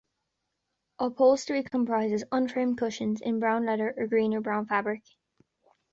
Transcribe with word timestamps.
Upholstery 0.97 1.61
comprises 1.61 2.23
unframed 2.31 2.79
cushions 2.79 3.21
in 3.21 3.39
brown 3.39 3.67
leather, 3.67 3.93
or 3.95 4.07
green 4.07 4.33
or 4.33 4.41
brown 4.41 4.65
fabric. 4.65 5.03